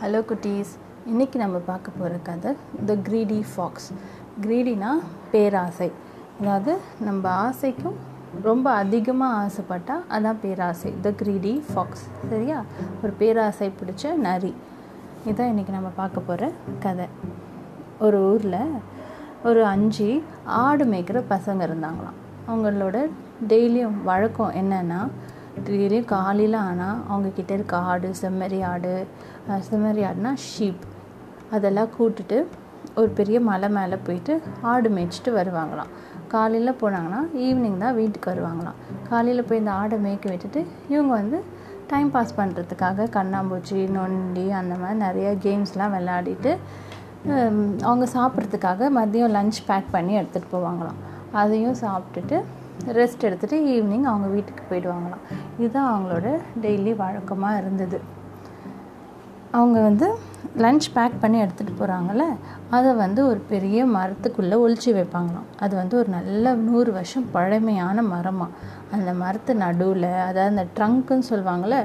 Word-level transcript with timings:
Hello 0.00 0.18
குட்டீஸ். 0.30 0.72
இன்றைக்கி 1.10 1.36
நம்ம 1.40 1.56
பார்க்க 1.68 1.90
போகிற 1.98 2.16
கதை 2.26 2.50
த 2.88 2.94
க்ரீடி 3.06 3.38
ஃபாக்ஸ் 3.52 3.86
க்ரீடினா 4.44 4.90
பேராசை. 5.32 5.88
அதாவது 6.40 6.72
நம்ம 7.06 7.24
ஆசைக்கும் 7.46 7.96
ரொம்ப 8.42 8.66
அதிகமாக 8.82 9.38
ஆசைப்பட்டால் 9.44 10.04
அதான் 10.16 10.38
பேராசை 10.42 10.90
த 11.06 11.12
க்ரீடி 11.22 11.54
ஃபாக்ஸ் 11.70 12.04
சரியா? 12.30 12.58
ஒரு 13.02 13.12
பேராசை 13.22 13.68
பிடிச்ச 13.80 14.12
நரி. 14.26 14.52
இதான் 15.26 15.50
இன்றைக்கி 15.52 15.74
நம்ம 15.78 15.90
பார்க்க 15.96 16.26
போகிற 16.28 16.50
கதை. 16.86 17.08
ஒரு 17.98 18.20
ஊரில் 18.30 18.60
ஒரு 19.44 19.64
அஞ்சு 19.74 20.22
ஆடு 20.44 20.86
மேய்க்கிற 20.94 21.22
பசங்க 21.34 21.68
இருந்தாங்களாம். 21.70 22.20
அவங்களோட 22.50 22.98
டெய்லியும் 23.48 23.98
வழக்கம் 24.04 24.54
என்னென்னா 24.62 25.00
டெய்லியும் 25.66 26.08
காலையில் 26.14 26.56
ஆனால் 26.66 26.98
அவங்கக்கிட்ட 27.10 27.52
இருக்க 27.58 27.76
ஆடு 27.90 28.08
செம்மறி 28.22 28.60
ஆடு 28.72 28.94
செம்மறி 29.68 30.02
ஆடுனா 30.08 30.32
ஷீப் 30.48 30.84
அதெல்லாம் 31.56 31.92
கூட்டுட்டு 31.98 32.38
ஒரு 33.00 33.10
பெரிய 33.18 33.38
மலை 33.50 33.68
மேலே 33.76 33.96
போயிட்டு 34.06 34.34
ஆடு 34.72 34.88
மேய்ச்சிட்டு 34.96 35.30
வருவாங்களாம். 35.38 35.92
காலையில் 36.32 36.78
போனாங்கன்னா 36.80 37.20
ஈவினிங் 37.46 37.78
தான் 37.84 37.96
வீட்டுக்கு 37.98 38.30
வருவாங்களாம். 38.32 38.78
காலையில் 39.10 39.46
போய் 39.48 39.60
இந்த 39.62 39.72
ஆடை 39.80 39.96
மேய்க்க 40.06 40.32
விட்டுட்டு 40.32 40.60
இவங்க 40.92 41.12
வந்து 41.20 41.38
டைம் 41.92 42.10
பாஸ் 42.14 42.38
பண்ணுறதுக்காக 42.40 43.08
கண்ணாம்பூச்சி 43.16 43.78
நொண்டி 43.96 44.46
அந்த 44.60 44.74
மாதிரி 44.82 44.98
நிறைய 45.06 45.28
கேம்ஸ்லாம் 45.46 45.94
விளையாடிட்டு 45.96 46.52
அவங்க 47.88 48.04
சாப்பிட்றதுக்காக 48.16 48.90
மதியம் 48.98 49.34
லஞ்ச் 49.36 49.60
பேக் 49.68 49.88
பண்ணி 49.94 50.12
எடுத்துகிட்டு 50.20 50.54
போவாங்களாம். 50.56 50.98
அதையும் 51.40 51.78
சாப்பிட்டுட்டு 51.84 52.36
ரெஸ்ட் 52.86 53.26
எடுத்துகிட்டு 53.26 53.58
ஈவினிங் 53.74 54.06
அவங்க 54.10 54.28
வீட்டுக்கு 54.36 54.62
போயிடுவாங்களாம். 54.70 55.24
இதுதான் 55.58 55.90
அவங்களோட 55.92 56.28
டெய்லி 56.62 56.96
வழக்கமாக 56.96 57.58
இருந்தது. 57.58 58.00
அவங்க 59.50 59.78
வந்து 59.80 60.06
லஞ்ச் 60.62 60.86
பேக் 60.94 61.20
பண்ணி 61.20 61.38
எடுத்துகிட்டு 61.42 61.74
போகிறாங்கல்ல 61.80 62.24
அதை 62.76 62.90
வந்து 62.94 63.20
ஒரு 63.26 63.40
பெரிய 63.52 63.86
மரத்துக்குள்ளே 63.86 64.56
ஒளிச்சு 64.64 64.90
வைப்பாங்களாம். 64.98 65.48
அது 65.64 65.76
வந்து 65.76 65.98
ஒரு 65.98 66.08
நல்ல 66.08 66.54
நூறு 66.54 66.92
வருஷம் 66.92 67.26
பழமையான 67.36 68.02
மரமாக 68.02 68.50
அந்த 68.90 69.12
மரத்து 69.12 69.54
நடுவில் 69.54 70.10
அதாவது 70.28 70.50
அந்த 70.52 70.66
ட்ரங்க்குன்னு 70.76 71.30
சொல்லுவாங்கள்ல 71.32 71.78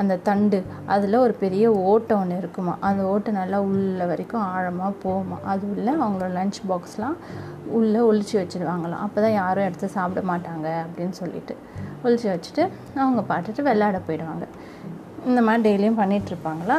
அந்த 0.00 0.14
தண்டு 0.28 0.58
அதில் 0.94 1.16
ஒரு 1.24 1.34
பெரிய 1.42 1.64
ஓட்டை 1.90 2.14
ஒன்று 2.22 2.38
இருக்குமா? 2.42 2.74
அந்த 2.88 3.02
ஓட்டை 3.12 3.30
நல்லா 3.40 3.58
உள்ள 3.68 4.06
வரைக்கும் 4.10 4.44
ஆழமாக 4.54 4.92
போகுமா? 5.04 5.38
அது 5.52 5.64
உள்ள 5.74 5.88
அவங்களோட 6.00 6.30
லஞ்ச் 6.38 6.58
பாக்ஸ்லாம் 6.70 7.16
உள்ளே 7.78 8.00
ஒழிச்சு 8.08 8.34
வச்சுருவாங்களாம். 8.40 9.04
அப்போ 9.06 9.18
தான் 9.24 9.36
யாரும் 9.42 9.66
எடுத்து 9.68 9.88
சாப்பிட 9.96 10.22
மாட்டாங்க 10.32 10.66
அப்படின்னு 10.84 11.16
சொல்லிட்டு 11.22 11.56
ஒழிச்சு 12.04 12.28
வச்சுட்டு 12.34 12.64
அவங்க 13.04 13.22
பாட்டுட்டு 13.30 13.68
விளையாட 13.70 14.00
போயிடுவாங்க. 14.08 14.46
இந்த 15.30 15.40
மாதிரி 15.46 15.62
டெய்லியும் 15.66 16.00
பண்ணிகிட்ருப்பாங்களா 16.02 16.78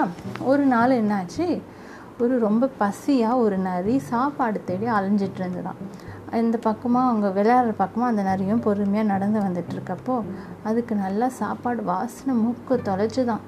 ஒரு 0.52 0.66
நாள் 0.74 1.00
என்னாச்சு? 1.02 1.48
ஒரு 2.24 2.36
ரொம்ப 2.48 2.70
பசியாக 2.82 3.42
ஒரு 3.46 3.58
நரி 3.66 3.96
சாப்பாடு 4.12 4.60
தேடி 4.70 4.88
அலைஞ்சிட்டு 4.98 5.40
இருந்துதான் 5.42 5.82
இந்த 6.36 6.58
பக்கமாக 6.64 7.10
அவங்க 7.10 7.28
விளையாடுற 7.30 7.74
பக்கமாக 7.76 8.12
அந்த 8.12 8.24
நரியும் 8.24 8.62
பொறுமையாக 8.62 9.08
நடந்து 9.08 9.40
வந்துட்டுருக்கப்போ 9.40 10.16
அதுக்கு 10.64 10.96
நல்லா 10.96 11.28
சாப்பாடு 11.38 11.84
வாசனை 11.84 12.34
மூக்கு 12.36 12.76
தொலைச்சி 12.82 13.24
தான் 13.26 13.44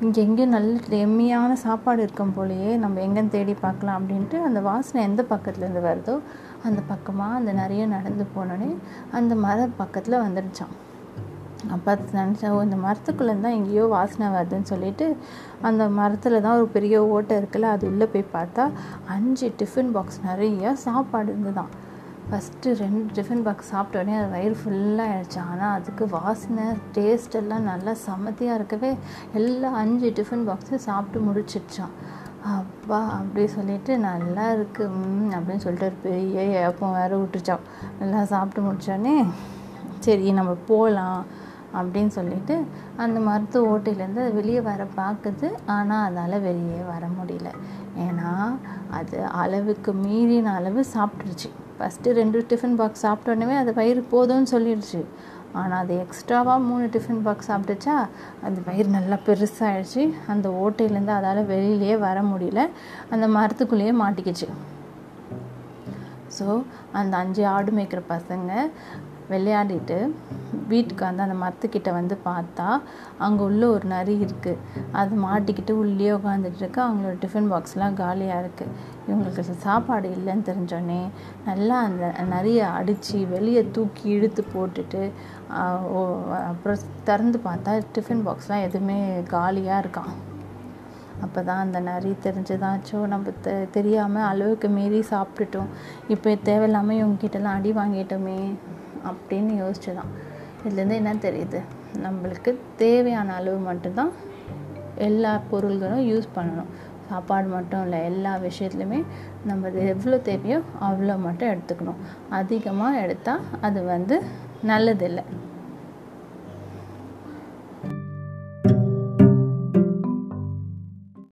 இங்கே 0.00 0.22
எங்கேயும் 0.22 0.54
நல்ல 0.54 0.96
எம்மியான 0.98 1.52
சாப்பாடு 1.56 2.02
இருக்கும் 2.02 2.34
போலயே 2.36 2.72
நம்ம 2.76 3.00
எங்கேன்னு 3.00 3.30
தேடி 3.30 3.54
பார்க்கலாம் 3.60 3.98
அப்படின்ட்டு 3.98 4.38
அந்த 4.42 4.60
வாசனை 4.60 5.02
எந்த 5.04 5.24
பக்கத்துலேருந்து 5.30 5.82
வருதோ 5.82 6.16
அந்த 6.64 6.80
பக்கமாக 6.86 7.34
அந்த 7.34 7.52
நிறைய 7.52 7.84
நடந்து 7.86 8.26
போனோடனே 8.36 8.70
அந்த 9.12 9.34
மர 9.36 9.68
பக்கத்தில் 9.76 10.22
வந்துடுச்சான் 10.22 10.74
பார்த்து 11.86 12.18
நினச்சேன் 12.20 12.50
ஓ 12.50 12.58
இந்த 12.62 12.76
மரத்துக்குள்ளே 12.76 13.34
தான் 13.40 13.56
எங்கேயோ 13.58 13.84
வாசனை 13.86 14.26
வருதுன்னு 14.36 14.70
சொல்லிட்டு 14.72 15.06
அந்த 15.62 15.88
மரத்தில் 15.88 16.40
தான் 16.40 16.58
ஒரு 16.60 16.68
பெரிய 16.76 17.02
ஓட்டை 17.14 17.34
இருக்குல்ல 17.40 17.72
அது 17.76 17.84
உள்ளே 17.92 18.06
போய் 18.06 18.32
பார்த்தா 18.36 18.64
அஞ்சு 19.14 19.48
டிஃபன் 19.62 19.92
பாக்ஸ் 19.92 20.20
நிறைய 20.28 20.74
சாப்பாடு 20.86 21.30
இருந்துதான். 21.32 21.72
ஃபஸ்ட்டு 22.28 22.74
ரெண்டு 22.82 23.08
டிஃபன் 23.16 23.42
பாக்ஸ் 23.46 23.70
சாப்பிட்ட 23.70 24.02
உடனே 24.02 24.14
அது 24.18 24.28
வயிறு 24.34 24.56
ஃபுல்லாக 24.60 25.12
ஆயிடுச்சு. 25.14 25.40
ஆனால் 25.50 25.74
அதுக்கு 25.78 26.04
வாசனை 26.08 26.64
டேஸ்ட் 26.96 27.34
எல்லாம் 27.40 27.68
நல்லா 27.70 27.92
சமத்தியாக 28.06 28.58
இருக்கவே 28.58 28.92
எல்லா 29.40 29.70
அஞ்சு 29.82 30.10
டிஃபன் 30.18 30.46
பாக்ஸும் 30.48 30.84
சாப்பிட்டு 30.88 31.20
முடிச்சிடுச்சான் 31.26 31.94
அப்பா 32.54 32.98
அப்படி 33.18 33.46
சொல்லிட்டு 33.46 33.92
நல்லா 33.98 34.46
இருக்குது 34.56 34.88
அப்படின்னு 35.36 35.64
சொல்லிட்டு 35.66 35.86
ஒரு 35.86 35.98
பெரிய 36.02 36.42
ஏப்பம் 36.66 36.96
வேறு 36.98 37.20
விட்டுருச்சான் 37.20 37.64
நல்லா 38.00 38.22
சாப்பிட்டு 38.24 38.66
முடிச்சோடனே 38.66 39.16
சரி 39.98 40.32
நம்ம 40.32 40.52
போகலாம் 40.68 41.20
அப்படின்னு 41.78 42.12
சொல்லிட்டு 42.16 42.54
அந்த 43.04 43.18
மருத்துவ 43.28 43.70
ஓட்டையிலேருந்து 43.72 44.22
அது 44.24 44.34
வெளியே 44.40 44.60
வர 44.70 44.86
பார்க்குது. 45.00 45.48
ஆனால் 45.76 46.04
அதால் 46.08 46.44
வெளியே 46.48 46.80
வர 46.92 47.04
முடியல. 47.18 47.50
ஏன்னா 48.06 48.32
அது 48.98 49.18
அளவுக்கு 49.42 49.92
மீறின 50.06 50.54
அளவு 50.60 50.82
சாப்பிட்டுருச்சு. 50.96 51.50
ஃபஸ்ட்டு 51.78 52.16
ரெண்டு 52.20 52.40
டிஃபன் 52.50 52.76
பாக்ஸ் 52.80 53.04
சாப்பிட்டோன்னே 53.06 53.56
அது 53.62 53.72
வயிறு 53.78 54.02
போதும்னு 54.12 54.52
சொல்லிடுச்சு. 54.54 55.00
ஆனால் 55.60 55.80
அது 55.82 55.94
எக்ஸ்ட்ராவாக 56.04 56.60
மூணு 56.68 56.84
டிஃபன் 56.94 57.20
பாக்ஸ் 57.26 57.48
சாப்பிட்டுச்சா 57.50 57.96
அந்த 58.46 58.58
வயிறு 58.68 58.88
நல்லா 58.96 59.16
பெருசாகிடுச்சு 59.26 60.04
அந்த 60.32 60.46
ஓட்டையிலேருந்து 60.62 61.14
அதால் 61.18 61.48
வெளியிலேயே 61.52 61.96
வர 62.06 62.18
முடியல. 62.30 62.62
அந்த 63.14 63.26
மரத்துக்குள்ளேயே 63.36 63.92
மாட்டிக்கிச்சு. 64.02 64.48
ஸோ 66.36 66.46
அந்த 67.00 67.14
அஞ்சு 67.22 67.42
ஆடு 67.54 67.72
மேய்க்கிற 67.76 68.00
பசங்க 68.14 68.52
விளையாடிட்டு 69.30 69.96
வீட்டுக்கு 70.68 71.04
வந்து 71.04 71.22
அந்த 71.22 71.34
மரத்துக்கிட்ட 71.34 71.92
வந்து 71.92 72.18
பார்த்தா 72.24 72.66
அங்கே 73.18 73.42
உள்ள 73.42 73.68
ஒரு 73.68 73.84
நரி 73.86 74.14
இருக்குது 74.20 74.60
அது 74.92 75.14
மாட்டிக்கிட்டு 75.22 75.72
உள்ளே 75.74 76.12
உட்காந்துட்டுருக்கு 76.12 76.80
அவங்களோட 76.80 77.16
டிஃபன் 77.20 77.50
பாக்ஸ்லாம் 77.52 77.94
காலியாக 77.94 78.42
இருக்குது 78.42 78.74
இவங்களுக்கு 79.08 79.42
சாப்பாடு 79.60 80.08
இல்லைன்னு 80.08 80.42
தெரிஞ்சோடனே 80.42 81.00
நல்லா 81.44 81.78
அந்த 81.80 82.04
நரியை 82.28 82.66
அடித்து 82.72 83.26
வெளியே 83.26 83.70
தூக்கி 83.70 84.08
இழுத்து 84.08 84.44
போட்டுட்டு 84.54 85.02
ஓ- 85.94 86.20
அப்புறம் 86.42 86.78
திறந்து 87.04 87.38
பார்த்தா 87.44 87.72
டிஃபன் 87.94 88.24
பாக்ஸ்லாம் 88.26 88.62
எதுவுமே 88.62 88.98
காலியாக 89.28 89.82
இருக்கான். 89.84 90.12
அப்போ 91.22 91.42
தான் 91.42 91.58
அந்த 91.58 91.80
நரி 91.80 92.16
தெரிஞ்சுதாச்சோ 92.22 93.06
நம்ம 93.06 93.30
தெ 93.42 93.52
தெரியாமல் 93.70 94.22
அளவுக்கு 94.22 94.68
மீறி 94.68 95.00
சாப்பிட்டுட்டோம். 95.10 95.70
இப்போ 96.08 96.34
தேவையில்லாமல் 96.42 96.96
இவங்ககிட்டலாம் 96.96 97.58
அடி 97.58 97.72
வாங்கிட்டோமே. 97.72 98.38
அப்படின்னு 99.04 99.64
யோசிச்சுதான். 99.64 100.10
இதுலேருந்து 100.68 100.94
என்ன 100.94 101.14
தெரியுது? 101.14 101.60
நம்மளுக்கு 102.02 102.54
தேவையான 102.76 103.34
அளவு 103.34 103.56
மட்டும்தான் 103.56 104.10
எல்லா 104.94 105.40
பொருள்களும் 105.50 106.08
யூஸ் 106.08 106.28
பண்ணணும். 106.36 106.72
சாப்பாடு 107.08 107.46
மட்டும் 107.46 107.82
இல்லை 107.82 108.04
எல்லா 108.04 108.36
விஷயத்துலையுமே 108.36 109.04
நம்ம 109.44 109.68
எவ்வளோ 109.68 110.18
தேவையோ 110.18 110.60
அவ்வளோ 110.80 111.18
மட்டும் 111.18 111.48
எடுத்துக்கணும். 111.48 111.96
அதிகமாக 112.30 113.00
எடுத்தால் 113.00 113.40
அது 113.60 113.82
வந்து 113.82 114.22
நல்லதில்லை. 114.66 115.22